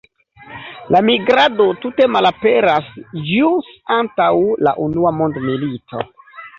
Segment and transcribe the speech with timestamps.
[0.95, 2.89] La migrado tute malaperas
[3.31, 4.33] ĵus antaŭ
[4.67, 6.07] la Unua mondmilito.